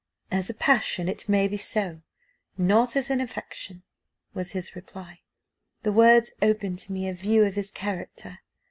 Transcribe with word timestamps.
"'As 0.31 0.49
a 0.49 0.55
passion, 0.55 1.07
it 1.07 1.29
may 1.29 1.47
be 1.47 1.57
so, 1.57 2.01
not 2.57 2.95
as 2.95 3.11
an 3.11 3.21
affection,' 3.21 3.83
was 4.33 4.53
his 4.53 4.75
reply. 4.75 5.19
"The 5.83 5.91
words 5.91 6.31
opened 6.41 6.79
to 6.79 6.91
me 6.91 7.07
a 7.07 7.13
view 7.13 7.43
of 7.45 7.53
his 7.53 7.71
character. 7.71 8.39